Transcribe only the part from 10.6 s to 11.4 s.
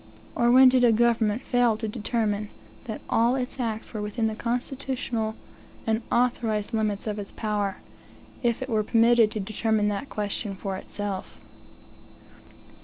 itself?